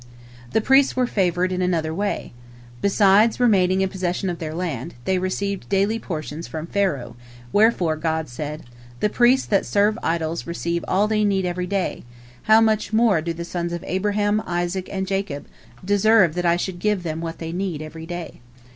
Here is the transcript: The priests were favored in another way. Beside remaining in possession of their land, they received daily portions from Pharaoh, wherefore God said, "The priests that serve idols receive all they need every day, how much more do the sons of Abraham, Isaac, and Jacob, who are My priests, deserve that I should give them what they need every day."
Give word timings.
The 0.53 0.61
priests 0.61 0.95
were 0.95 1.05
favored 1.05 1.51
in 1.51 1.61
another 1.61 1.93
way. 1.93 2.33
Beside 2.81 3.39
remaining 3.39 3.81
in 3.81 3.89
possession 3.89 4.31
of 4.31 4.39
their 4.39 4.55
land, 4.55 4.95
they 5.05 5.19
received 5.19 5.69
daily 5.69 5.99
portions 5.99 6.47
from 6.47 6.65
Pharaoh, 6.65 7.15
wherefore 7.53 7.97
God 7.97 8.27
said, 8.27 8.63
"The 8.99 9.09
priests 9.11 9.45
that 9.45 9.63
serve 9.63 9.99
idols 10.01 10.47
receive 10.47 10.83
all 10.87 11.07
they 11.07 11.23
need 11.23 11.45
every 11.45 11.67
day, 11.67 12.03
how 12.49 12.59
much 12.61 12.91
more 12.91 13.21
do 13.21 13.31
the 13.31 13.45
sons 13.45 13.73
of 13.73 13.83
Abraham, 13.85 14.41
Isaac, 14.47 14.89
and 14.91 15.05
Jacob, 15.05 15.43
who 15.43 15.49
are 15.49 15.53
My 15.53 15.67
priests, 15.81 15.85
deserve 15.85 16.33
that 16.33 16.45
I 16.47 16.55
should 16.55 16.79
give 16.79 17.03
them 17.03 17.21
what 17.21 17.37
they 17.37 17.51
need 17.51 17.83
every 17.83 18.07
day." 18.07 18.41